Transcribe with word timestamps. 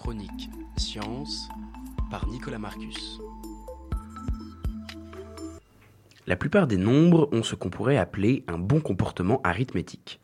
Chronique 0.00 0.48
Science 0.78 1.50
par 2.10 2.26
Nicolas 2.26 2.58
Marcus. 2.58 3.20
La 6.26 6.36
plupart 6.36 6.66
des 6.66 6.78
nombres 6.78 7.28
ont 7.32 7.42
ce 7.42 7.54
qu'on 7.54 7.68
pourrait 7.68 7.98
appeler 7.98 8.42
un 8.48 8.56
bon 8.56 8.80
comportement 8.80 9.42
arithmétique. 9.44 10.18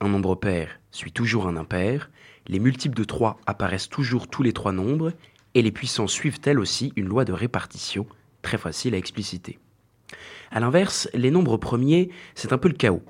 Un 0.00 0.10
nombre 0.10 0.34
pair 0.34 0.78
suit 0.90 1.12
toujours 1.12 1.48
un 1.48 1.56
impair, 1.56 2.10
les 2.46 2.58
multiples 2.58 2.94
de 2.94 3.04
3 3.04 3.40
apparaissent 3.46 3.88
toujours 3.88 4.28
tous 4.28 4.42
les 4.42 4.52
trois 4.52 4.72
nombres, 4.72 5.14
et 5.54 5.62
les 5.62 5.72
puissances 5.72 6.12
suivent 6.12 6.40
elles 6.44 6.60
aussi 6.60 6.92
une 6.96 7.08
loi 7.08 7.24
de 7.24 7.32
répartition, 7.32 8.06
très 8.42 8.58
facile 8.58 8.94
à 8.94 8.98
expliciter. 8.98 9.58
A 10.50 10.60
l'inverse, 10.60 11.08
les 11.14 11.30
nombres 11.30 11.56
premiers, 11.56 12.10
c'est 12.34 12.52
un 12.52 12.58
peu 12.58 12.68
le 12.68 12.74
chaos. 12.74 13.02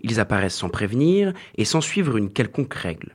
Ils 0.00 0.18
apparaissent 0.18 0.56
sans 0.56 0.68
prévenir 0.68 1.32
et 1.54 1.64
sans 1.64 1.80
suivre 1.80 2.16
une 2.16 2.32
quelconque 2.32 2.74
règle. 2.74 3.14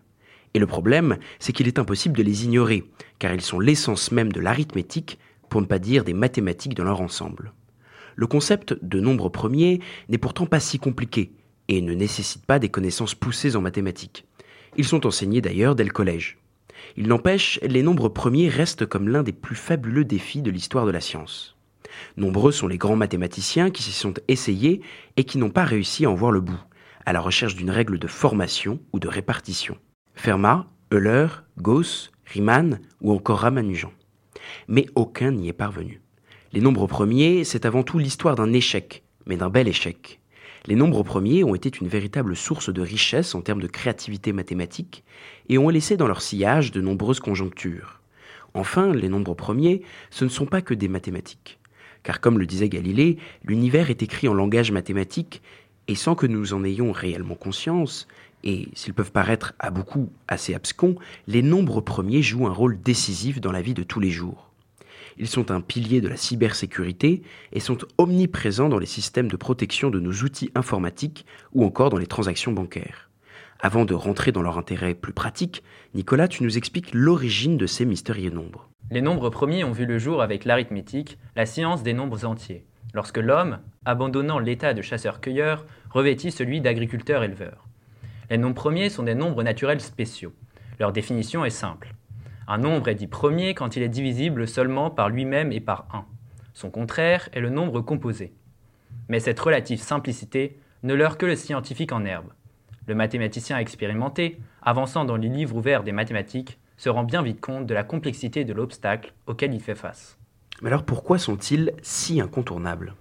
Et 0.55 0.59
le 0.59 0.67
problème, 0.67 1.17
c'est 1.37 1.51
qu'il 1.51 1.67
est 1.67 1.79
impossible 1.79 2.17
de 2.17 2.23
les 2.23 2.45
ignorer, 2.45 2.85
car 3.19 3.33
ils 3.33 3.41
sont 3.41 3.59
l'essence 3.59 4.13
même 4.13 4.31
de 4.31 4.39
l'arithmétique, 4.39 5.19
pour 5.49 5.59
ne 5.59 5.65
pas 5.65 5.79
dire 5.79 6.05
des 6.05 6.13
mathématiques 6.13 6.75
dans 6.75 6.85
leur 6.85 7.01
ensemble. 7.01 7.51
Le 8.15 8.25
concept 8.25 8.73
de 8.81 9.01
nombre 9.01 9.27
premier 9.27 9.81
n'est 10.07 10.17
pourtant 10.17 10.45
pas 10.45 10.61
si 10.61 10.79
compliqué, 10.79 11.33
et 11.67 11.81
ne 11.81 11.93
nécessite 11.93 12.45
pas 12.45 12.57
des 12.57 12.69
connaissances 12.69 13.15
poussées 13.15 13.57
en 13.57 13.61
mathématiques. 13.61 14.25
Ils 14.77 14.85
sont 14.85 15.05
enseignés 15.05 15.41
d'ailleurs 15.41 15.75
dès 15.75 15.83
le 15.83 15.91
collège. 15.91 16.37
Il 16.95 17.09
n'empêche, 17.09 17.59
les 17.61 17.83
nombres 17.83 18.07
premiers 18.07 18.47
restent 18.47 18.85
comme 18.85 19.09
l'un 19.09 19.23
des 19.23 19.33
plus 19.33 19.57
fabuleux 19.57 20.05
défis 20.05 20.41
de 20.41 20.51
l'histoire 20.51 20.85
de 20.85 20.91
la 20.91 21.01
science. 21.01 21.57
Nombreux 22.15 22.53
sont 22.53 22.67
les 22.67 22.77
grands 22.77 22.95
mathématiciens 22.95 23.71
qui 23.71 23.83
s'y 23.83 23.91
sont 23.91 24.13
essayés 24.29 24.79
et 25.17 25.25
qui 25.25 25.37
n'ont 25.37 25.49
pas 25.49 25.65
réussi 25.65 26.05
à 26.05 26.09
en 26.09 26.15
voir 26.15 26.31
le 26.31 26.39
bout, 26.39 26.63
à 27.05 27.11
la 27.11 27.19
recherche 27.19 27.55
d'une 27.55 27.71
règle 27.71 27.99
de 27.99 28.07
formation 28.07 28.79
ou 28.93 28.99
de 28.99 29.09
répartition. 29.09 29.77
Fermat, 30.15 30.65
Euler, 30.93 31.27
Gauss, 31.59 32.11
Riemann 32.25 32.79
ou 33.01 33.13
encore 33.13 33.39
Ramanujan. 33.39 33.91
Mais 34.67 34.87
aucun 34.95 35.31
n'y 35.31 35.49
est 35.49 35.53
parvenu. 35.53 36.01
Les 36.53 36.61
nombres 36.61 36.87
premiers, 36.87 37.43
c'est 37.43 37.65
avant 37.65 37.83
tout 37.83 37.99
l'histoire 37.99 38.35
d'un 38.35 38.53
échec, 38.53 39.03
mais 39.25 39.37
d'un 39.37 39.49
bel 39.49 39.67
échec. 39.67 40.19
Les 40.67 40.75
nombres 40.75 41.03
premiers 41.03 41.43
ont 41.43 41.53
été 41.53 41.69
une 41.79 41.87
véritable 41.87 42.35
source 42.35 42.73
de 42.73 42.81
richesse 42.81 43.35
en 43.35 43.41
termes 43.41 43.61
de 43.61 43.67
créativité 43.67 44.33
mathématique 44.33 45.03
et 45.49 45.57
ont 45.57 45.69
laissé 45.69 45.95
dans 45.97 46.07
leur 46.07 46.21
sillage 46.21 46.71
de 46.71 46.81
nombreuses 46.81 47.19
conjonctures. 47.19 48.01
Enfin, 48.55 48.93
les 48.93 49.09
nombres 49.09 49.35
premiers, 49.35 49.83
ce 50.09 50.23
ne 50.23 50.29
sont 50.29 50.45
pas 50.45 50.61
que 50.61 50.73
des 50.73 50.87
mathématiques. 50.87 51.59
Car 52.01 52.21
comme 52.21 52.39
le 52.39 52.45
disait 52.45 52.69
Galilée, 52.69 53.17
l'univers 53.43 53.89
est 53.89 54.01
écrit 54.01 54.27
en 54.27 54.33
langage 54.33 54.71
mathématique 54.71 55.41
et 55.87 55.95
sans 55.95 56.15
que 56.15 56.27
nous 56.27 56.53
en 56.53 56.63
ayons 56.63 56.91
réellement 56.91 57.35
conscience, 57.35 58.07
et 58.43 58.69
s'ils 58.73 58.93
peuvent 58.93 59.11
paraître 59.11 59.53
à 59.59 59.71
beaucoup 59.71 60.09
assez 60.27 60.53
abscons, 60.53 60.95
les 61.27 61.41
nombres 61.41 61.81
premiers 61.81 62.21
jouent 62.21 62.47
un 62.47 62.53
rôle 62.53 62.79
décisif 62.81 63.41
dans 63.41 63.51
la 63.51 63.61
vie 63.61 63.73
de 63.73 63.83
tous 63.83 63.99
les 63.99 64.11
jours. 64.11 64.51
Ils 65.17 65.27
sont 65.27 65.49
un 65.49 65.61
pilier 65.61 66.01
de 66.01 66.09
la 66.09 66.17
cybersécurité 66.17 67.23
et 67.53 67.59
sont 67.59 67.77
omniprésents 67.97 68.69
dans 68.69 68.79
les 68.79 68.85
systèmes 68.85 69.29
de 69.29 69.37
protection 69.37 69.89
de 69.89 69.99
nos 69.99 70.11
outils 70.11 70.51
informatiques 70.55 71.25
ou 71.53 71.63
encore 71.63 71.89
dans 71.89 71.97
les 71.97 72.07
transactions 72.07 72.51
bancaires. 72.51 73.09
Avant 73.61 73.85
de 73.85 73.93
rentrer 73.93 74.33
dans 74.33 74.41
leur 74.41 74.57
intérêt 74.57 74.93
plus 74.93 75.13
pratique, 75.13 75.63
Nicolas, 75.93 76.27
tu 76.27 76.43
nous 76.43 76.57
expliques 76.57 76.93
l'origine 76.93 77.57
de 77.57 77.65
ces 77.65 77.85
mystérieux 77.85 78.29
nombres. 78.29 78.69
Les 78.91 79.01
nombres 79.01 79.29
premiers 79.29 79.63
ont 79.63 79.71
vu 79.71 79.85
le 79.85 79.97
jour 79.97 80.21
avec 80.21 80.45
l'arithmétique, 80.45 81.17
la 81.35 81.45
science 81.45 81.81
des 81.81 81.93
nombres 81.93 82.25
entiers, 82.25 82.65
lorsque 82.95 83.17
l'homme, 83.17 83.59
abandonnant 83.83 84.39
l'état 84.39 84.73
de 84.73 84.81
chasseur-cueilleur, 84.81 85.65
revêtit 85.91 86.31
celui 86.31 86.61
d'agriculteur-éleveur. 86.61 87.67
Les 88.29 88.37
nombres 88.37 88.55
premiers 88.55 88.89
sont 88.89 89.03
des 89.03 89.15
nombres 89.15 89.43
naturels 89.43 89.81
spéciaux. 89.81 90.33
Leur 90.79 90.93
définition 90.93 91.43
est 91.43 91.49
simple. 91.49 91.93
Un 92.47 92.57
nombre 92.57 92.87
est 92.87 92.95
dit 92.95 93.07
premier 93.07 93.53
quand 93.53 93.75
il 93.75 93.83
est 93.83 93.89
divisible 93.89 94.47
seulement 94.47 94.89
par 94.89 95.09
lui-même 95.09 95.51
et 95.51 95.59
par 95.59 95.87
1. 95.93 96.05
Son 96.53 96.71
contraire 96.71 97.27
est 97.33 97.41
le 97.41 97.49
nombre 97.49 97.81
composé. 97.81 98.33
Mais 99.09 99.19
cette 99.19 99.41
relative 99.41 99.81
simplicité 99.81 100.57
ne 100.83 100.93
leurre 100.93 101.17
que 101.17 101.25
le 101.25 101.35
scientifique 101.35 101.91
en 101.91 102.05
herbe. 102.05 102.31
Le 102.87 102.95
mathématicien 102.95 103.57
expérimenté, 103.57 104.39
avançant 104.61 105.03
dans 105.03 105.17
les 105.17 105.27
livres 105.27 105.57
ouverts 105.57 105.83
des 105.83 105.91
mathématiques, 105.91 106.59
se 106.77 106.87
rend 106.87 107.03
bien 107.03 107.23
vite 107.23 107.41
compte 107.41 107.65
de 107.65 107.73
la 107.73 107.83
complexité 107.83 108.45
de 108.45 108.53
l'obstacle 108.53 109.13
auquel 109.27 109.53
il 109.53 109.59
fait 109.59 109.75
face. 109.75 110.17
Mais 110.61 110.69
alors 110.69 110.83
pourquoi 110.83 111.17
sont-ils 111.17 111.73
si 111.81 112.21
incontournables? 112.21 112.95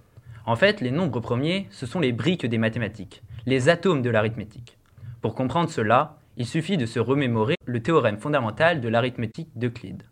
En 0.45 0.57
fait, 0.57 0.81
les 0.81 0.91
nombres 0.91 1.21
premiers, 1.21 1.69
ce 1.71 1.87
sont 1.87 2.01
les 2.01 2.13
briques 2.13 2.47
des 2.47 2.59
mathématiques, 2.59 3.23
les 3.47 3.69
atomes 3.69 4.03
de 4.03 4.11
l'arithmétique. 4.11 4.77
Pour 5.21 5.35
comprendre 5.35 5.71
cela, 5.71 6.19
il 6.37 6.47
suffit 6.47 6.77
de 6.77 6.85
se 6.85 6.99
remémorer 6.99 7.57
le 7.65 7.81
théorème 7.81 8.19
fondamental 8.19 8.81
de 8.81 8.89
l'arithmétique 8.89 9.51
d'Euclide. 9.55 10.03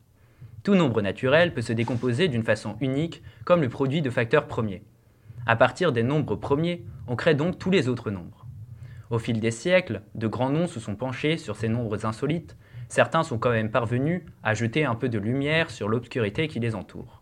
Tout 0.62 0.76
nombre 0.76 1.02
naturel 1.02 1.52
peut 1.52 1.62
se 1.62 1.72
décomposer 1.72 2.28
d'une 2.28 2.44
façon 2.44 2.76
unique 2.80 3.22
comme 3.44 3.60
le 3.60 3.68
produit 3.68 4.02
de 4.02 4.10
facteurs 4.10 4.46
premiers. 4.46 4.84
À 5.44 5.56
partir 5.56 5.90
des 5.90 6.04
nombres 6.04 6.36
premiers, 6.36 6.84
on 7.08 7.16
crée 7.16 7.34
donc 7.34 7.58
tous 7.58 7.70
les 7.70 7.88
autres 7.88 8.12
nombres. 8.12 8.46
Au 9.10 9.18
fil 9.18 9.40
des 9.40 9.50
siècles, 9.50 10.02
de 10.14 10.28
grands 10.28 10.50
noms 10.50 10.68
se 10.68 10.78
sont 10.78 10.94
penchés 10.94 11.36
sur 11.36 11.56
ces 11.56 11.68
nombres 11.68 12.06
insolites, 12.06 12.56
certains 12.88 13.24
sont 13.24 13.38
quand 13.38 13.50
même 13.50 13.70
parvenus 13.70 14.22
à 14.44 14.54
jeter 14.54 14.84
un 14.84 14.94
peu 14.94 15.08
de 15.08 15.18
lumière 15.18 15.70
sur 15.70 15.88
l'obscurité 15.88 16.46
qui 16.46 16.60
les 16.60 16.76
entoure. 16.76 17.21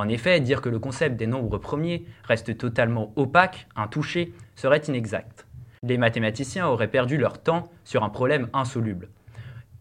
En 0.00 0.08
effet, 0.08 0.40
dire 0.40 0.62
que 0.62 0.68
le 0.68 0.78
concept 0.78 1.16
des 1.16 1.26
nombres 1.26 1.58
premiers 1.58 2.06
reste 2.24 2.56
totalement 2.56 3.12
opaque, 3.16 3.68
intouché, 3.76 4.32
serait 4.56 4.82
inexact 4.88 5.46
les 5.82 5.96
mathématiciens 5.96 6.68
auraient 6.68 6.90
perdu 6.90 7.16
leur 7.16 7.42
temps 7.42 7.70
sur 7.84 8.04
un 8.04 8.10
problème 8.10 8.48
insoluble. 8.52 9.08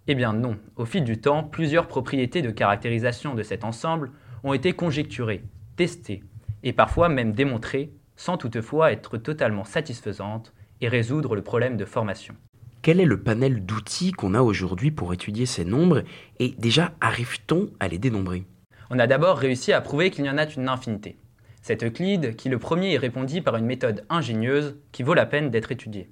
Eh 0.07 0.16
bien 0.16 0.34
non, 0.34 0.57
au 0.75 0.85
fil 0.85 1.03
du 1.03 1.19
temps, 1.19 1.44
plusieurs 1.44 1.88
propriétés 1.88 2.41
de 2.41 2.52
caractérisation 2.52 3.35
de 3.35 3.44
cet 3.44 3.63
ensemble 3.63 4.12
ont 4.44 4.53
été 4.53 4.74
conjecturées, 4.74 5.44
testées, 5.75 6.24
et 6.63 6.74
parfois 6.74 7.09
même 7.09 7.34
démontrées, 7.34 7.91
sans 8.16 8.38
toutefois 8.38 8.91
être 8.91 9.18
totalement 9.18 9.66
satisfaisantes 9.66 10.53
et 10.81 10.88
résoudre 10.88 11.36
le 11.36 11.41
problème 11.41 11.78
de 11.78 11.86
formation. 11.86 12.36
Quel 12.81 13.01
est 13.01 13.06
le 13.06 13.22
panel 13.22 13.66
d'outils 13.66 14.13
qu'on 14.13 14.34
a 14.34 14.41
aujourd'hui 14.41 14.91
pour 14.91 15.13
étudier 15.13 15.46
ces 15.46 15.66
nombres 15.66 16.03
et 16.40 16.56
déjà 16.57 16.94
arrive-t-on 17.01 17.69
à 17.81 17.90
les 17.90 17.97
dénombrer? 17.97 18.46
On 18.91 18.97
a 18.97 19.05
d'abord 19.05 19.38
réussi 19.38 19.72
à 19.72 19.81
prouver 19.81 20.09
qu'il 20.09 20.25
y 20.25 20.29
en 20.29 20.38
a 20.39 20.50
une 20.50 20.67
infinité. 20.67 21.19
C'est 21.61 21.83
Euclide 21.83 22.35
qui 22.35 22.50
le 22.50 22.57
premier 22.57 22.94
y 22.94 22.97
répondit 22.97 23.41
par 23.41 23.55
une 23.55 23.66
méthode 23.66 24.03
ingénieuse 24.09 24.77
qui 24.91 25.03
vaut 25.03 25.13
la 25.13 25.27
peine 25.27 25.51
d'être 25.51 25.72
étudiée. 25.72 26.09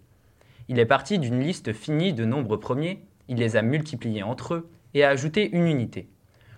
Il 0.67 0.77
est 0.77 0.85
parti 0.85 1.17
d'une 1.17 1.39
liste 1.39 1.73
finie 1.73 2.13
de 2.13 2.23
nombres 2.23 2.57
premiers, 2.57 3.03
il 3.29 3.37
les 3.37 3.55
a 3.55 3.63
multipliés 3.63 4.21
entre 4.21 4.53
eux 4.53 4.69
et 4.93 5.03
a 5.03 5.09
ajouté 5.09 5.49
une 5.55 5.65
unité. 5.65 6.07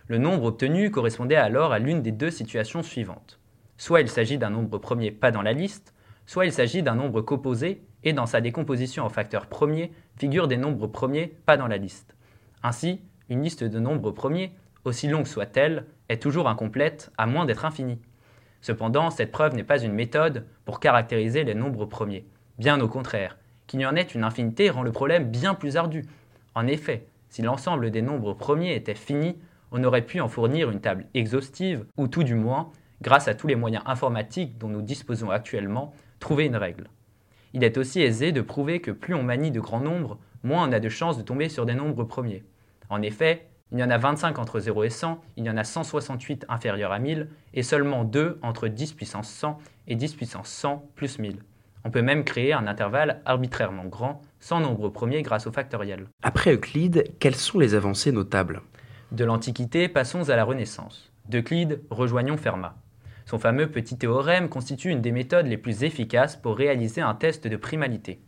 Le 0.08 0.18
nombre 0.18 0.46
obtenu 0.46 0.92
correspondait 0.92 1.36
alors 1.36 1.72
à 1.72 1.80
l'une 1.80 2.02
des 2.02 2.12
deux 2.12 2.32
situations 2.32 2.84
suivantes. 2.84 3.40
Soit 3.78 4.02
il 4.02 4.10
s'agit 4.10 4.38
d'un 4.38 4.50
nombre 4.50 4.78
premier 4.78 5.12
pas 5.12 5.32
dans 5.32 5.42
la 5.42 5.54
liste, 5.54 5.94
soit 6.26 6.46
il 6.46 6.52
s'agit 6.52 6.84
d'un 6.84 6.96
nombre 6.96 7.22
composé 7.22 7.82
et 8.04 8.12
dans 8.12 8.26
sa 8.26 8.42
décomposition 8.42 9.06
en 9.06 9.10
facteurs 9.10 9.46
premiers 9.46 9.94
figurent 10.18 10.50
des 10.50 10.58
nombres 10.58 10.88
premiers 10.88 11.28
pas 11.46 11.56
dans 11.56 11.68
la 11.68 11.78
liste. 11.78 12.16
Ainsi, 12.62 13.00
une 13.30 13.44
liste 13.44 13.64
de 13.64 13.80
nombres 13.80 14.12
premiers, 14.12 14.52
aussi 14.86 15.08
longue 15.08 15.28
soit-elle, 15.28 15.86
est 16.10 16.22
toujours 16.22 16.50
incomplète 16.50 17.12
à 17.18 17.26
moins 17.26 17.46
d'être 17.46 17.66
infinie. 17.66 18.00
Cependant, 18.62 19.10
cette 19.10 19.32
preuve 19.32 19.56
n'est 19.56 19.64
pas 19.64 19.82
une 19.82 19.94
méthode 19.94 20.46
pour 20.66 20.80
caractériser 20.80 21.44
les 21.44 21.56
nombres 21.56 21.86
premiers. 21.86 22.26
Bien 22.58 22.80
au 22.82 22.88
contraire, 22.88 23.38
qu'il 23.68 23.80
y 23.80 23.86
en 23.86 23.96
ait 23.96 24.02
une 24.02 24.24
infinité 24.24 24.70
rend 24.70 24.84
le 24.84 24.92
problème 24.92 25.30
bien 25.30 25.54
plus 25.54 25.78
ardu. 25.78 26.06
En 26.56 26.68
effet, 26.68 27.06
si 27.30 27.42
l'ensemble 27.42 27.92
des 27.92 28.02
nombres 28.02 28.34
premiers 28.34 28.76
était 28.76 28.96
fini, 28.96 29.38
on 29.72 29.84
aurait 29.84 30.06
pu 30.06 30.20
en 30.20 30.28
fournir 30.28 30.72
une 30.72 30.82
table 30.82 31.06
exhaustive, 31.14 31.86
ou 31.96 32.08
tout 32.08 32.24
du 32.24 32.36
moins, 32.36 32.72
grâce 33.02 33.28
à 33.28 33.36
tous 33.36 33.48
les 33.48 33.56
moyens 33.56 33.84
informatiques 33.86 34.58
dont 34.58 34.68
nous 34.68 34.82
disposons 34.82 35.30
actuellement, 35.30 35.94
trouver 36.20 36.46
une 36.46 36.56
règle. 36.56 36.90
Il 37.54 37.64
est 37.64 37.78
aussi 37.78 38.02
aisé 38.02 38.32
de 38.32 38.42
prouver 38.42 38.82
que 38.82 38.92
plus 38.92 39.14
on 39.14 39.24
manie 39.24 39.52
de 39.52 39.60
grands 39.60 39.80
nombres, 39.80 40.18
moins 40.44 40.68
on 40.68 40.72
a 40.72 40.80
de 40.80 40.90
chances 40.90 41.18
de 41.18 41.24
tomber 41.24 41.50
sur 41.50 41.66
des 41.66 41.76
nombres 41.76 42.04
premiers. 42.04 42.44
En 42.90 43.02
effet, 43.02 43.48
il 43.72 43.80
y 43.80 43.84
en 43.84 43.90
a 43.90 43.98
25 43.98 44.40
entre 44.40 44.60
0 44.60 44.84
et 44.84 44.90
100, 44.90 45.22
il 45.38 45.46
y 45.46 45.50
en 45.50 45.58
a 45.58 45.64
168 45.64 46.46
inférieurs 46.50 46.92
à 46.92 47.00
1000, 47.00 47.28
et 47.54 47.64
seulement 47.64 48.04
2 48.04 48.40
entre 48.42 48.68
10 48.68 48.94
puissance 48.94 49.30
100 49.30 49.60
et 49.88 49.96
10 49.96 50.16
puissance 50.16 50.50
100 50.50 50.90
plus 50.96 51.20
1000. 51.20 51.38
On 51.86 51.92
peut 51.92 52.02
même 52.02 52.24
créer 52.24 52.54
un 52.54 52.68
intervalle 52.68 53.22
arbitrairement 53.26 53.86
grand, 53.86 54.22
sans 54.40 54.60
nombre 54.60 54.90
premier 54.90 55.22
grâce 55.22 55.48
au 55.48 55.52
factoriel. 55.52 56.08
Après 56.24 56.54
Euclide, 56.54 57.06
quelles 57.20 57.36
sont 57.36 57.60
les 57.60 57.76
avancées 57.76 58.12
notables? 58.12 58.62
De 59.12 59.24
l'Antiquité, 59.24 59.88
passons 59.88 60.30
à 60.30 60.36
la 60.36 60.44
Renaissance. 60.44 61.12
D'Euclide, 61.30 61.82
rejoignons 61.90 62.38
Fermat. 62.38 62.76
Son 63.26 63.38
fameux 63.38 63.70
petit 63.70 63.98
théorème 63.98 64.50
constitue 64.50 64.90
une 64.90 65.02
des 65.02 65.12
méthodes 65.12 65.46
les 65.46 65.58
plus 65.58 65.84
efficaces 65.84 66.36
pour 66.36 66.58
réaliser 66.58 67.02
un 67.02 67.14
test 67.14 67.48
de 67.48 67.56
primalité. 67.56 68.20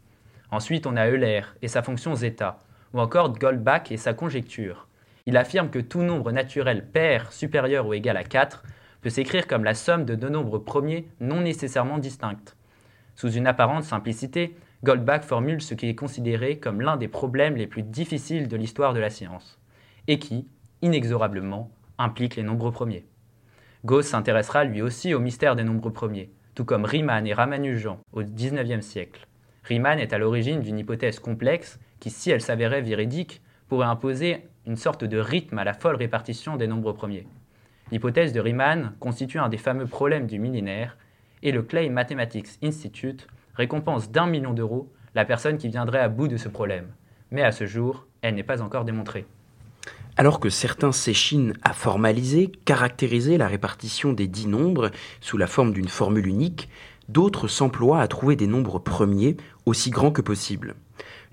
Ensuite, 0.51 0.85
on 0.85 0.95
a 0.95 1.09
Euler 1.09 1.41
et 1.61 1.67
sa 1.67 1.81
fonction 1.81 2.13
zeta, 2.13 2.59
ou 2.93 2.99
encore 2.99 3.33
Goldbach 3.33 3.91
et 3.91 3.97
sa 3.97 4.13
conjecture. 4.13 4.87
Il 5.31 5.37
affirme 5.37 5.69
que 5.69 5.79
tout 5.79 6.01
nombre 6.01 6.33
naturel 6.33 6.85
pair 6.85 7.31
supérieur 7.31 7.87
ou 7.87 7.93
égal 7.93 8.17
à 8.17 8.25
4 8.25 8.65
peut 8.99 9.09
s'écrire 9.09 9.47
comme 9.47 9.63
la 9.63 9.75
somme 9.75 10.03
de 10.03 10.13
deux 10.13 10.27
nombres 10.27 10.59
premiers 10.59 11.07
non 11.21 11.39
nécessairement 11.39 11.99
distincts. 11.99 12.53
Sous 13.15 13.31
une 13.31 13.47
apparente 13.47 13.85
simplicité, 13.85 14.57
Goldbach 14.83 15.21
formule 15.23 15.61
ce 15.61 15.73
qui 15.73 15.87
est 15.87 15.95
considéré 15.95 16.59
comme 16.59 16.81
l'un 16.81 16.97
des 16.97 17.07
problèmes 17.07 17.55
les 17.55 17.65
plus 17.65 17.81
difficiles 17.81 18.49
de 18.49 18.57
l'histoire 18.57 18.93
de 18.93 18.99
la 18.99 19.09
science, 19.09 19.57
et 20.09 20.19
qui, 20.19 20.49
inexorablement, 20.81 21.71
implique 21.97 22.35
les 22.35 22.43
nombres 22.43 22.71
premiers. 22.71 23.05
Gauss 23.85 24.07
s'intéressera 24.07 24.65
lui 24.65 24.81
aussi 24.81 25.13
au 25.13 25.21
mystère 25.21 25.55
des 25.55 25.63
nombres 25.63 25.91
premiers, 25.91 26.29
tout 26.55 26.65
comme 26.65 26.83
Riemann 26.83 27.25
et 27.25 27.33
Ramanujan 27.33 28.01
au 28.11 28.21
XIXe 28.21 28.85
siècle. 28.85 29.25
Riemann 29.63 29.97
est 29.97 30.11
à 30.11 30.17
l'origine 30.17 30.59
d'une 30.59 30.79
hypothèse 30.79 31.19
complexe 31.19 31.79
qui, 32.01 32.09
si 32.09 32.31
elle 32.31 32.41
s'avérait 32.41 32.81
véridique, 32.81 33.41
pourrait 33.69 33.87
imposer 33.87 34.43
une 34.65 34.75
sorte 34.75 35.03
de 35.03 35.17
rythme 35.17 35.57
à 35.57 35.63
la 35.63 35.73
folle 35.73 35.95
répartition 35.95 36.55
des 36.55 36.67
nombres 36.67 36.93
premiers. 36.93 37.27
L'hypothèse 37.91 38.33
de 38.33 38.39
Riemann 38.39 38.93
constitue 38.99 39.39
un 39.39 39.49
des 39.49 39.57
fameux 39.57 39.87
problèmes 39.87 40.27
du 40.27 40.39
millénaire 40.39 40.97
et 41.43 41.51
le 41.51 41.63
Clay 41.63 41.89
Mathematics 41.89 42.59
Institute 42.63 43.27
récompense 43.55 44.11
d'un 44.11 44.27
million 44.27 44.53
d'euros 44.53 44.91
la 45.15 45.25
personne 45.25 45.57
qui 45.57 45.67
viendrait 45.67 45.99
à 45.99 46.09
bout 46.09 46.27
de 46.27 46.37
ce 46.37 46.47
problème. 46.47 46.87
Mais 47.31 47.43
à 47.43 47.51
ce 47.51 47.65
jour, 47.65 48.05
elle 48.21 48.35
n'est 48.35 48.43
pas 48.43 48.61
encore 48.61 48.85
démontrée. 48.85 49.25
Alors 50.17 50.39
que 50.39 50.49
certains 50.49 50.91
s'échinent 50.91 51.53
à 51.63 51.73
formaliser, 51.73 52.51
caractériser 52.65 53.37
la 53.37 53.47
répartition 53.47 54.13
des 54.13 54.27
dix 54.27 54.47
nombres 54.47 54.91
sous 55.19 55.37
la 55.37 55.47
forme 55.47 55.73
d'une 55.73 55.87
formule 55.87 56.27
unique, 56.27 56.69
d'autres 57.09 57.47
s'emploient 57.47 58.01
à 58.01 58.07
trouver 58.07 58.35
des 58.35 58.47
nombres 58.47 58.79
premiers 58.79 59.37
aussi 59.65 59.89
grands 59.89 60.11
que 60.11 60.21
possible. 60.21 60.75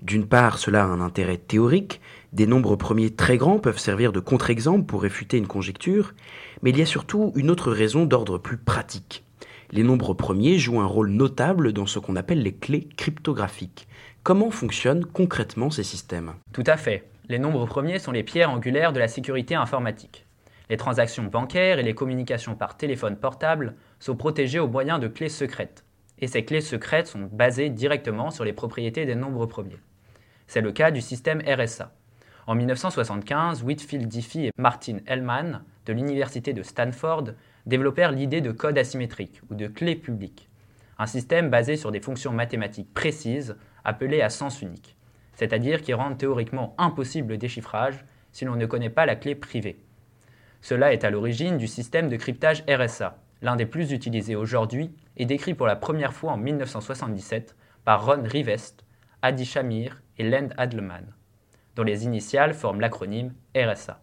D'une 0.01 0.27
part, 0.27 0.59
cela 0.59 0.83
a 0.83 0.87
un 0.87 1.01
intérêt 1.01 1.37
théorique, 1.37 1.99
des 2.31 2.47
nombres 2.47 2.75
premiers 2.75 3.09
très 3.09 3.37
grands 3.37 3.59
peuvent 3.59 3.79
servir 3.79 4.11
de 4.11 4.19
contre-exemple 4.19 4.85
pour 4.85 5.01
réfuter 5.01 5.37
une 5.37 5.47
conjecture, 5.47 6.13
mais 6.61 6.69
il 6.69 6.77
y 6.77 6.81
a 6.81 6.85
surtout 6.85 7.33
une 7.35 7.49
autre 7.49 7.71
raison 7.71 8.05
d'ordre 8.05 8.37
plus 8.37 8.57
pratique. 8.57 9.25
Les 9.71 9.83
nombres 9.83 10.13
premiers 10.13 10.57
jouent 10.57 10.79
un 10.79 10.85
rôle 10.85 11.09
notable 11.09 11.73
dans 11.73 11.85
ce 11.85 11.99
qu'on 11.99 12.15
appelle 12.15 12.41
les 12.41 12.55
clés 12.55 12.87
cryptographiques. 12.97 13.87
Comment 14.23 14.51
fonctionnent 14.51 15.05
concrètement 15.05 15.69
ces 15.69 15.83
systèmes? 15.83 16.33
Tout 16.53 16.63
à 16.65 16.77
fait. 16.77 17.09
Les 17.27 17.39
nombres 17.39 17.65
premiers 17.65 17.99
sont 17.99 18.11
les 18.11 18.23
pierres 18.23 18.49
angulaires 18.49 18.93
de 18.93 18.99
la 18.99 19.07
sécurité 19.07 19.53
informatique. 19.53 20.25
Les 20.69 20.77
transactions 20.77 21.23
bancaires 21.23 21.79
et 21.79 21.83
les 21.83 21.93
communications 21.95 22.55
par 22.55 22.77
téléphone 22.77 23.15
portable 23.15 23.75
sont 23.99 24.15
protégées 24.15 24.59
au 24.59 24.67
moyen 24.67 24.97
de 24.97 25.07
clés 25.07 25.29
secrètes. 25.29 25.83
Et 26.19 26.27
ces 26.27 26.45
clés 26.45 26.61
secrètes 26.61 27.07
sont 27.07 27.29
basées 27.31 27.69
directement 27.69 28.29
sur 28.29 28.43
les 28.43 28.53
propriétés 28.53 29.05
des 29.05 29.15
nombres 29.15 29.45
premiers. 29.45 29.79
C'est 30.49 30.61
le 30.61 30.71
cas 30.71 30.89
du 30.89 30.99
système 30.99 31.43
RSA. 31.45 31.91
En 32.47 32.55
1975, 32.55 33.61
Whitfield 33.61 34.07
Diffie 34.07 34.47
et 34.47 34.51
Martin 34.57 34.97
Hellman 35.05 35.61
de 35.85 35.93
l'université 35.93 36.53
de 36.53 36.63
Stanford 36.63 37.25
développèrent 37.67 38.11
l'idée 38.11 38.41
de 38.41 38.51
code 38.51 38.79
asymétrique 38.79 39.41
ou 39.51 39.53
de 39.53 39.67
clé 39.67 39.95
publique, 39.95 40.49
un 40.97 41.05
système 41.05 41.51
basé 41.51 41.75
sur 41.75 41.91
des 41.91 41.99
fonctions 41.99 42.33
mathématiques 42.33 42.91
précises 42.95 43.57
appelées 43.83 44.23
à 44.23 44.31
sens 44.31 44.63
unique, 44.63 44.97
c'est-à-dire 45.35 45.83
qui 45.83 45.93
rendent 45.93 46.17
théoriquement 46.17 46.73
impossible 46.79 47.33
le 47.33 47.37
déchiffrage 47.37 48.03
si 48.31 48.43
l'on 48.43 48.55
ne 48.55 48.65
connaît 48.65 48.89
pas 48.89 49.05
la 49.05 49.15
clé 49.15 49.35
privée. 49.35 49.85
Cela 50.61 50.93
est 50.93 51.03
à 51.03 51.11
l'origine 51.11 51.57
du 51.59 51.67
système 51.67 52.09
de 52.09 52.15
cryptage 52.15 52.63
RSA, 52.67 53.19
l'un 53.43 53.55
des 53.55 53.67
plus 53.67 53.91
utilisés 53.91 54.35
aujourd'hui 54.35 54.95
et 55.15 55.27
décrit 55.27 55.53
pour 55.53 55.67
la 55.67 55.75
première 55.75 56.13
fois 56.13 56.31
en 56.31 56.37
1977 56.37 57.55
par 57.85 58.03
Ron 58.03 58.23
Rivest, 58.23 58.83
Adi 59.21 59.45
Shamir 59.45 60.01
et 60.19 60.29
Lend 60.29 60.49
Adleman, 60.57 61.05
dont 61.75 61.83
les 61.83 62.05
initiales 62.05 62.53
forment 62.53 62.81
l'acronyme 62.81 63.33
RSA. 63.55 63.99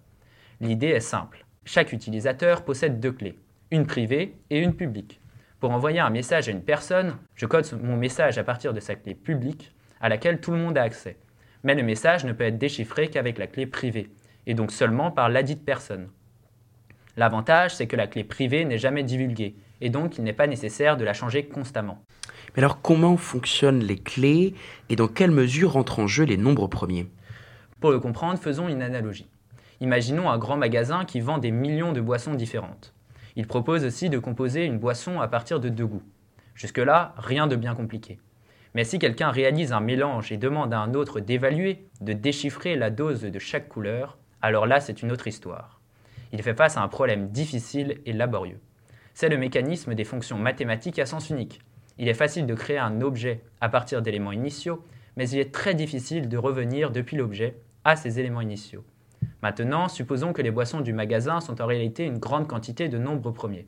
L'idée 0.60 0.88
est 0.88 1.00
simple. 1.00 1.44
Chaque 1.64 1.92
utilisateur 1.92 2.64
possède 2.64 2.98
deux 2.98 3.12
clés, 3.12 3.38
une 3.70 3.86
privée 3.86 4.36
et 4.50 4.58
une 4.58 4.74
publique. 4.74 5.20
Pour 5.60 5.70
envoyer 5.70 6.00
un 6.00 6.10
message 6.10 6.48
à 6.48 6.52
une 6.52 6.62
personne, 6.62 7.16
je 7.34 7.46
code 7.46 7.66
mon 7.82 7.96
message 7.96 8.38
à 8.38 8.44
partir 8.44 8.74
de 8.74 8.80
sa 8.80 8.94
clé 8.94 9.14
publique 9.14 9.74
à 10.00 10.08
laquelle 10.08 10.40
tout 10.40 10.50
le 10.50 10.58
monde 10.58 10.78
a 10.78 10.82
accès. 10.82 11.16
Mais 11.62 11.74
le 11.74 11.82
message 11.82 12.24
ne 12.24 12.32
peut 12.32 12.44
être 12.44 12.58
déchiffré 12.58 13.08
qu'avec 13.08 13.38
la 13.38 13.46
clé 13.46 13.66
privée, 13.66 14.10
et 14.46 14.54
donc 14.54 14.72
seulement 14.72 15.10
par 15.10 15.28
ladite 15.28 15.64
personne. 15.64 16.08
L'avantage, 17.16 17.74
c'est 17.74 17.86
que 17.86 17.96
la 17.96 18.06
clé 18.06 18.24
privée 18.24 18.64
n'est 18.64 18.78
jamais 18.78 19.02
divulguée, 19.02 19.56
et 19.80 19.90
donc 19.90 20.18
il 20.18 20.24
n'est 20.24 20.32
pas 20.32 20.46
nécessaire 20.46 20.96
de 20.96 21.04
la 21.04 21.14
changer 21.14 21.46
constamment. 21.46 22.02
Mais 22.54 22.62
alors 22.62 22.80
comment 22.80 23.16
fonctionnent 23.16 23.82
les 23.82 23.98
clés 23.98 24.54
et 24.88 24.96
dans 24.96 25.08
quelle 25.08 25.30
mesure 25.30 25.76
entrent 25.76 26.00
en 26.00 26.06
jeu 26.06 26.24
les 26.24 26.36
nombres 26.36 26.68
premiers? 26.68 27.08
Pour 27.80 27.90
le 27.90 28.00
comprendre, 28.00 28.38
faisons 28.38 28.68
une 28.68 28.82
analogie. 28.82 29.28
Imaginons 29.80 30.30
un 30.30 30.38
grand 30.38 30.56
magasin 30.56 31.04
qui 31.04 31.20
vend 31.20 31.38
des 31.38 31.50
millions 31.50 31.92
de 31.92 32.00
boissons 32.00 32.34
différentes. 32.34 32.94
Il 33.36 33.46
propose 33.46 33.84
aussi 33.84 34.08
de 34.08 34.18
composer 34.18 34.64
une 34.64 34.78
boisson 34.78 35.20
à 35.20 35.28
partir 35.28 35.60
de 35.60 35.68
deux 35.68 35.86
goûts. 35.86 36.02
Jusque-là, 36.54 37.14
rien 37.18 37.46
de 37.46 37.56
bien 37.56 37.74
compliqué. 37.74 38.18
Mais 38.74 38.84
si 38.84 38.98
quelqu'un 38.98 39.30
réalise 39.30 39.72
un 39.72 39.80
mélange 39.80 40.32
et 40.32 40.38
demande 40.38 40.72
à 40.72 40.80
un 40.80 40.94
autre 40.94 41.20
d'évaluer, 41.20 41.86
de 42.00 42.14
déchiffrer 42.14 42.76
la 42.76 42.90
dose 42.90 43.22
de 43.22 43.38
chaque 43.38 43.68
couleur, 43.68 44.18
alors 44.40 44.66
là 44.66 44.80
c'est 44.80 45.02
une 45.02 45.12
autre 45.12 45.28
histoire. 45.28 45.80
Il 46.32 46.42
fait 46.42 46.54
face 46.54 46.76
à 46.76 46.82
un 46.82 46.88
problème 46.88 47.28
difficile 47.28 48.00
et 48.06 48.12
laborieux. 48.12 48.60
C'est 49.14 49.28
le 49.28 49.38
mécanisme 49.38 49.94
des 49.94 50.04
fonctions 50.04 50.38
mathématiques 50.38 50.98
à 50.98 51.06
sens 51.06 51.30
unique. 51.30 51.60
Il 51.98 52.08
est 52.08 52.14
facile 52.14 52.46
de 52.46 52.54
créer 52.54 52.78
un 52.78 53.00
objet 53.00 53.40
à 53.60 53.68
partir 53.68 54.02
d'éléments 54.02 54.32
initiaux, 54.32 54.84
mais 55.16 55.28
il 55.30 55.38
est 55.38 55.52
très 55.52 55.74
difficile 55.74 56.28
de 56.28 56.36
revenir 56.36 56.90
depuis 56.90 57.16
l'objet 57.16 57.56
à 57.84 57.96
ces 57.96 58.20
éléments 58.20 58.42
initiaux. 58.42 58.84
Maintenant, 59.42 59.88
supposons 59.88 60.32
que 60.32 60.42
les 60.42 60.50
boissons 60.50 60.80
du 60.80 60.92
magasin 60.92 61.40
sont 61.40 61.62
en 61.62 61.66
réalité 61.66 62.04
une 62.04 62.18
grande 62.18 62.48
quantité 62.48 62.88
de 62.88 62.98
nombres 62.98 63.30
premiers. 63.30 63.66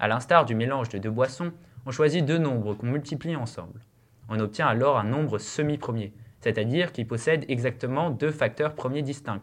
À 0.00 0.08
l'instar 0.08 0.46
du 0.46 0.54
mélange 0.54 0.88
de 0.88 0.98
deux 0.98 1.10
boissons, 1.10 1.52
on 1.86 1.90
choisit 1.90 2.24
deux 2.24 2.38
nombres 2.38 2.74
qu'on 2.74 2.86
multiplie 2.86 3.36
ensemble. 3.36 3.80
On 4.28 4.40
obtient 4.40 4.66
alors 4.66 4.98
un 4.98 5.04
nombre 5.04 5.38
semi-premier, 5.38 6.12
c'est-à-dire 6.40 6.92
qui 6.92 7.04
possède 7.04 7.44
exactement 7.48 8.10
deux 8.10 8.30
facteurs 8.30 8.74
premiers 8.74 9.02
distincts. 9.02 9.42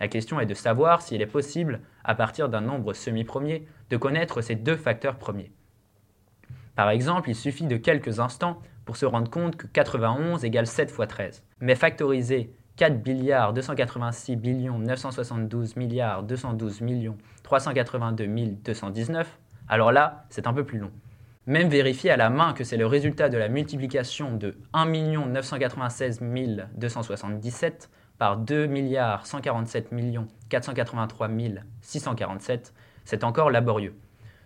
La 0.00 0.08
question 0.08 0.40
est 0.40 0.46
de 0.46 0.54
savoir 0.54 1.02
s'il 1.02 1.22
est 1.22 1.26
possible, 1.26 1.80
à 2.04 2.14
partir 2.14 2.48
d'un 2.48 2.60
nombre 2.60 2.92
semi-premier, 2.92 3.66
de 3.90 3.96
connaître 3.96 4.40
ces 4.42 4.56
deux 4.56 4.76
facteurs 4.76 5.16
premiers. 5.16 5.52
Par 6.74 6.90
exemple, 6.90 7.30
il 7.30 7.34
suffit 7.34 7.66
de 7.66 7.76
quelques 7.76 8.20
instants 8.20 8.60
pour 8.84 8.96
se 8.96 9.06
rendre 9.06 9.30
compte 9.30 9.56
que 9.56 9.66
91 9.66 10.44
égale 10.44 10.66
7 10.66 10.90
fois 10.90 11.06
13. 11.06 11.44
Mais 11.60 11.74
factoriser 11.74 12.54
4 12.76 13.06
milliards 13.06 13.52
286 13.52 14.36
billions 14.36 14.78
972 14.78 15.76
milliards 15.76 16.22
212 16.22 16.80
millions 16.80 17.18
382 17.42 18.26
219, 18.26 19.38
alors 19.68 19.92
là, 19.92 20.24
c'est 20.30 20.46
un 20.46 20.52
peu 20.52 20.64
plus 20.64 20.78
long. 20.78 20.90
Même 21.46 21.68
vérifier 21.68 22.10
à 22.10 22.16
la 22.16 22.30
main 22.30 22.52
que 22.52 22.64
c'est 22.64 22.76
le 22.76 22.86
résultat 22.86 23.28
de 23.28 23.36
la 23.36 23.48
multiplication 23.48 24.36
de 24.36 24.56
1 24.72 24.86
996 25.26 26.20
277 26.74 27.90
par 28.18 28.36
2 28.36 28.66
milliards 28.66 29.26
147 29.26 29.90
483 30.48 31.28
647, 31.80 32.72
c'est 33.04 33.24
encore 33.24 33.50
laborieux. 33.50 33.94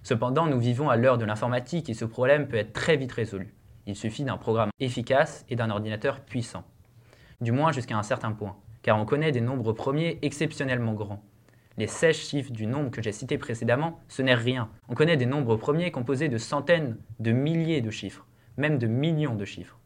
Cependant, 0.07 0.47
nous 0.47 0.61
vivons 0.61 0.89
à 0.89 0.95
l'heure 0.95 1.19
de 1.19 1.25
l'informatique 1.25 1.91
et 1.91 1.95
ce 1.95 2.05
problème 2.05 2.47
peut 2.47 2.59
être 2.59 2.73
très 2.73 2.97
vite 2.97 3.11
résolu. 3.11 3.53
Il 3.87 3.97
suffit 3.97 4.23
d'un 4.23 4.37
programme 4.37 4.71
efficace 4.79 5.45
et 5.49 5.57
d'un 5.57 5.69
ordinateur 5.69 6.21
puissant 6.21 6.63
du 7.41 7.51
moins 7.51 7.73
jusqu'à 7.73 7.99
un 7.99 8.05
certain 8.05 8.31
point, 8.31 8.55
car 8.83 9.01
on 9.01 9.05
connaît 9.05 9.33
des 9.33 9.41
nombres 9.41 9.73
premiers 9.73 10.21
exceptionnellement 10.23 10.93
grands. 10.93 11.25
Les 11.77 11.89
16 11.89 12.15
chiffres 12.15 12.53
du 12.53 12.69
nombre 12.69 12.93
que 12.93 13.03
j'ai 13.03 13.11
cité 13.11 13.37
précédemment, 13.37 13.99
ce 14.07 14.23
n'est 14.23 14.37
rien. 14.37 14.71
On 14.89 14.95
connaît 14.95 15.17
des 15.17 15.27
nombres 15.27 15.57
premiers 15.57 15.91
composés 15.91 16.29
de 16.29 16.39
centaines, 16.39 16.99
de 17.19 17.33
milliers 17.33 17.81
de 17.81 17.91
chiffres, 17.91 18.29
même 18.57 18.79
de 18.79 18.87
millions 18.87 19.35
de 19.35 19.45
chiffres. 19.45 19.81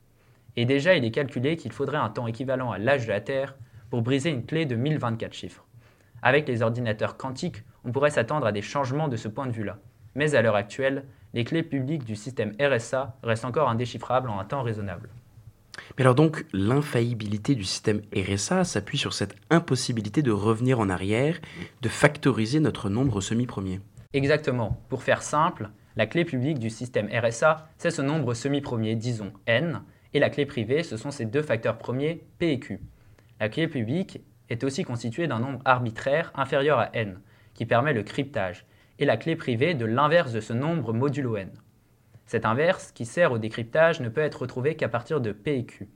Et 0.54 0.66
déjà, 0.66 0.96
il 0.96 1.04
est 1.06 1.12
calculé 1.12 1.56
qu'il 1.56 1.72
faudrait 1.72 1.96
un 1.96 2.10
temps 2.10 2.26
équivalent 2.26 2.72
à 2.72 2.78
l'âge 2.78 3.06
de 3.06 3.12
la 3.12 3.22
Terre 3.22 3.56
pour 3.88 4.02
briser 4.02 4.28
une 4.28 4.44
clé 4.44 4.66
de 4.66 4.76
1024 4.76 5.32
chiffres. 5.32 5.64
Avec 6.20 6.46
les 6.46 6.60
ordinateurs 6.60 7.16
quantiques, 7.16 7.64
on 7.86 7.90
pourrait 7.90 8.10
s'attendre 8.10 8.46
à 8.46 8.52
des 8.52 8.60
changements 8.60 9.08
de 9.08 9.16
ce 9.16 9.26
point 9.26 9.46
de 9.46 9.52
vue-là. 9.52 9.78
Mais 10.14 10.34
à 10.34 10.42
l'heure 10.42 10.56
actuelle, 10.56 11.04
les 11.34 11.44
clés 11.44 11.62
publiques 11.62 12.04
du 12.04 12.16
système 12.16 12.54
RSA 12.60 13.16
restent 13.22 13.44
encore 13.44 13.68
indéchiffrables 13.68 14.28
en 14.28 14.38
un 14.38 14.44
temps 14.44 14.62
raisonnable. 14.62 15.08
Mais 15.96 16.02
alors 16.02 16.14
donc, 16.14 16.44
l'infaillibilité 16.52 17.54
du 17.54 17.64
système 17.64 18.02
RSA 18.14 18.64
s'appuie 18.64 18.98
sur 18.98 19.12
cette 19.12 19.36
impossibilité 19.50 20.22
de 20.22 20.32
revenir 20.32 20.80
en 20.80 20.88
arrière, 20.88 21.38
de 21.82 21.88
factoriser 21.88 22.60
notre 22.60 22.90
nombre 22.90 23.20
semi-premier. 23.20 23.80
Exactement. 24.12 24.80
Pour 24.88 25.02
faire 25.02 25.22
simple, 25.22 25.70
la 25.96 26.06
clé 26.06 26.24
publique 26.24 26.58
du 26.58 26.70
système 26.70 27.08
RSA, 27.12 27.68
c'est 27.78 27.90
ce 27.90 28.02
nombre 28.02 28.34
semi-premier, 28.34 28.96
disons 28.96 29.32
n, 29.46 29.82
et 30.12 30.18
la 30.18 30.30
clé 30.30 30.46
privée, 30.46 30.82
ce 30.82 30.96
sont 30.96 31.10
ces 31.10 31.24
deux 31.24 31.42
facteurs 31.42 31.78
premiers, 31.78 32.24
p 32.38 32.52
et 32.52 32.58
q. 32.58 32.80
La 33.38 33.48
clé 33.48 33.68
publique 33.68 34.20
est 34.48 34.64
aussi 34.64 34.82
constituée 34.82 35.28
d'un 35.28 35.38
nombre 35.38 35.60
arbitraire 35.64 36.32
inférieur 36.34 36.78
à 36.78 36.90
n, 36.94 37.20
qui 37.54 37.66
permet 37.66 37.92
le 37.92 38.02
cryptage, 38.02 38.66
et 39.00 39.06
la 39.06 39.16
clé 39.16 39.34
privée 39.34 39.74
de 39.74 39.86
l'inverse 39.86 40.32
de 40.32 40.40
ce 40.40 40.52
nombre 40.52 40.92
modulo 40.92 41.36
n. 41.36 41.50
Cet 42.26 42.44
inverse, 42.44 42.92
qui 42.92 43.06
sert 43.06 43.32
au 43.32 43.38
décryptage, 43.38 44.00
ne 44.00 44.10
peut 44.10 44.20
être 44.20 44.42
retrouvé 44.42 44.76
qu'à 44.76 44.88
partir 44.88 45.20
de 45.20 45.32
P 45.32 45.56
et 45.56 45.64
Q. 45.64 45.88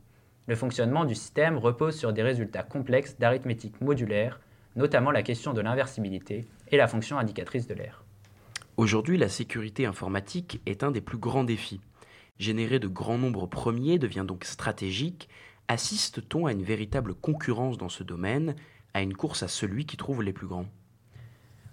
Le 0.46 0.56
fonctionnement 0.56 1.04
du 1.04 1.14
système 1.14 1.58
repose 1.58 1.96
sur 1.96 2.12
des 2.12 2.22
résultats 2.22 2.62
complexes 2.62 3.18
d'arithmétique 3.18 3.80
modulaire, 3.80 4.40
notamment 4.74 5.10
la 5.10 5.22
question 5.22 5.52
de 5.52 5.60
l'inversibilité 5.60 6.46
et 6.72 6.76
la 6.76 6.88
fonction 6.88 7.18
indicatrice 7.18 7.66
de 7.66 7.74
l'air. 7.74 8.04
Aujourd'hui, 8.76 9.18
la 9.18 9.28
sécurité 9.28 9.86
informatique 9.86 10.60
est 10.66 10.82
un 10.82 10.90
des 10.90 11.00
plus 11.00 11.18
grands 11.18 11.44
défis. 11.44 11.80
Générer 12.38 12.80
de 12.80 12.88
grands 12.88 13.18
nombres 13.18 13.46
premiers 13.46 13.98
devient 13.98 14.24
donc 14.26 14.44
stratégique. 14.44 15.28
Assiste-t-on 15.68 16.46
à 16.46 16.52
une 16.52 16.64
véritable 16.64 17.14
concurrence 17.14 17.78
dans 17.78 17.88
ce 17.88 18.02
domaine 18.02 18.56
à 18.92 19.02
une 19.02 19.14
course 19.14 19.42
à 19.42 19.48
celui 19.48 19.86
qui 19.86 19.96
trouve 19.96 20.22
les 20.22 20.32
plus 20.32 20.46
grands? 20.46 20.66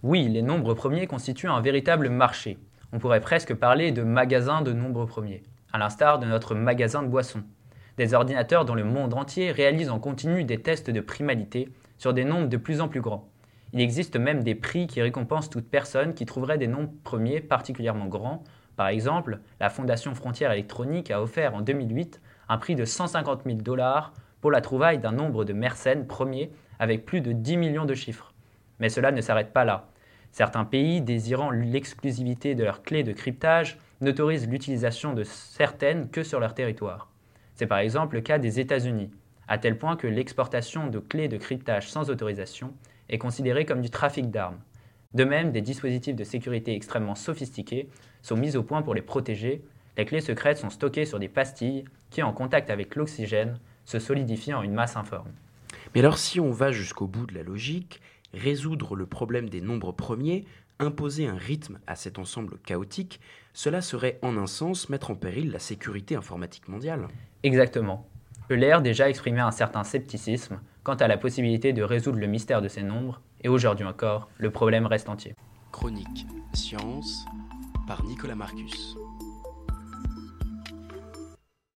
Oui, 0.04 0.28
les 0.28 0.42
nombres 0.42 0.74
premiers 0.74 1.06
constituent 1.06 1.48
un 1.48 1.62
véritable 1.62 2.10
marché. 2.10 2.58
On 2.92 2.98
pourrait 2.98 3.22
presque 3.22 3.54
parler 3.54 3.92
de 3.92 4.02
magasin 4.02 4.64
de 4.64 4.74
nombres 4.74 5.06
premiers, 5.06 5.44
à 5.72 5.78
l'instar 5.78 6.18
de 6.18 6.26
notre 6.26 6.56
magasin 6.56 7.04
de 7.04 7.08
boissons. 7.08 7.44
Des 7.98 8.16
ordinateurs 8.16 8.66
dans 8.66 8.74
le 8.74 8.84
monde 8.84 9.14
entier 9.14 9.52
réalisent 9.52 9.92
en 9.92 10.00
continu 10.00 10.44
des 10.44 10.60
tests 10.60 10.90
de 10.90 11.02
primalité 11.02 11.70
sur 12.00 12.16
des 12.16 12.24
nombres 12.24 12.50
de 12.50 12.58
plus 12.58 12.82
en 12.82 12.88
plus 12.88 13.00
grands. 13.00 13.30
Il 13.74 13.80
existe 13.80 14.16
même 14.16 14.44
des 14.44 14.56
prix 14.56 14.88
qui 14.88 15.04
récompensent 15.04 15.52
toute 15.52 15.70
personne 15.70 16.16
qui 16.16 16.26
trouverait 16.26 16.58
des 16.58 16.66
nombres 16.66 16.94
premiers 17.04 17.40
particulièrement 17.40 18.08
grands. 18.08 18.44
Par 18.78 18.88
exemple, 18.88 19.40
la 19.60 19.70
Fondation 19.70 20.16
Frontières 20.16 20.52
Électroniques 20.52 21.12
a 21.12 21.22
offert 21.22 21.54
en 21.54 21.62
2008 21.62 22.20
un 22.50 22.58
prix 22.58 22.74
de 22.74 22.86
150 22.86 23.44
000 23.46 23.58
dollars 23.58 24.14
pour 24.42 24.50
la 24.50 24.62
trouvaille 24.62 24.98
d'un 24.98 25.12
nombre 25.12 25.46
de 25.46 25.54
Mersenne 25.54 26.08
premiers 26.08 26.52
avec 26.80 27.06
plus 27.06 27.22
de 27.22 27.34
10 27.34 27.58
millions 27.58 27.86
de 27.86 27.94
chiffres. 27.94 28.34
Mais 28.80 28.90
cela 28.90 29.12
ne 29.12 29.22
s'arrête 29.22 29.54
pas 29.54 29.64
là. 29.64 29.91
Certains 30.32 30.66
pays, 30.66 31.02
désirant 31.02 31.52
l'exclusivité 31.52 32.56
de 32.56 32.64
leurs 32.64 32.84
clés 32.84 33.04
de 33.04 33.12
cryptage, 33.12 33.78
n'autorisent 34.00 34.48
l'utilisation 34.48 35.14
de 35.14 35.24
certaines 35.24 36.10
que 36.10 36.24
sur 36.24 36.40
leur 36.40 36.54
territoire. 36.54 37.10
C'est 37.56 37.68
par 37.68 37.80
exemple 37.80 38.16
le 38.16 38.22
cas 38.22 38.40
des 38.40 38.60
États-Unis, 38.60 39.12
à 39.48 39.58
tel 39.58 39.78
point 39.78 39.98
que 39.98 40.08
l'exportation 40.08 40.88
de 40.88 41.00
clés 41.00 41.28
de 41.28 41.38
cryptage 41.38 41.90
sans 41.90 42.10
autorisation 42.10 42.74
est 43.10 43.18
considérée 43.18 43.66
comme 43.66 43.82
du 43.82 43.90
trafic 43.90 44.32
d'armes. 44.32 44.60
De 45.14 45.26
même, 45.26 45.52
des 45.52 45.62
dispositifs 45.62 46.16
de 46.16 46.24
sécurité 46.24 46.74
extrêmement 46.74 47.16
sophistiqués 47.16 47.90
sont 48.22 48.38
mis 48.38 48.56
au 48.56 48.64
point 48.64 48.82
pour 48.82 48.96
les 48.96 49.02
protéger. 49.02 49.62
Les 49.98 50.06
clés 50.06 50.22
secrètes 50.22 50.58
sont 50.58 50.70
stockées 50.70 51.06
sur 51.06 51.20
des 51.20 51.28
pastilles 51.28 51.84
qui, 52.10 52.24
en 52.24 52.32
contact 52.32 52.70
avec 52.70 52.96
l'oxygène, 52.96 53.60
se 53.84 54.00
solidifient 54.00 54.54
en 54.54 54.64
une 54.64 54.74
masse 54.74 54.96
informe. 54.96 55.32
Mais 55.94 56.00
alors 56.00 56.18
si 56.18 56.40
on 56.40 56.52
va 56.52 56.72
jusqu'au 56.72 57.08
bout 57.08 57.26
de 57.26 57.36
la 57.36 57.44
logique, 57.44 58.00
résoudre 58.34 58.96
le 58.96 59.06
problème 59.06 59.50
des 59.50 59.62
nombres 59.62 59.92
premiers, 59.92 60.46
imposer 60.80 61.28
un 61.28 61.36
rythme 61.36 61.80
à 61.88 61.96
cet 61.96 62.20
ensemble 62.20 62.58
chaotique, 62.66 63.20
cela 63.54 63.82
serait 63.82 64.20
en 64.22 64.38
un 64.38 64.48
sens 64.48 64.90
mettre 64.90 65.12
en 65.12 65.16
péril 65.16 65.52
la 65.52 65.60
sécurité 65.60 66.16
informatique 66.16 66.68
mondiale. 66.68 67.08
Exactement. 67.44 68.08
Euler 68.50 68.80
déjà 68.84 69.10
exprimé 69.10 69.40
un 69.40 69.52
certain 69.52 69.84
scepticisme 69.84 70.60
quant 70.84 70.96
à 70.96 71.08
la 71.08 71.18
possibilité 71.18 71.74
de 71.74 71.84
résoudre 71.84 72.18
le 72.18 72.28
mystère 72.28 72.62
de 72.62 72.68
ces 72.68 72.84
nombres, 72.84 73.22
et 73.44 73.50
aujourd'hui 73.50 73.86
encore, 73.86 74.30
le 74.38 74.52
problème 74.52 74.88
reste 74.88 75.10
entier. 75.10 75.36
Chronique 75.72 76.26
Science 76.54 77.26
par 77.88 78.04
Nicolas 78.04 78.36
Marcus. 78.36 78.98